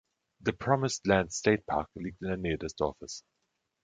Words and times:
Der 0.39 0.53
Promised 0.53 1.05
Land 1.05 1.31
State 1.31 1.61
Park 1.67 1.87
liegt 1.93 2.23
in 2.23 2.29
der 2.29 2.37
Nähe 2.37 2.57
des 2.57 2.75
Dorfes. 2.75 3.23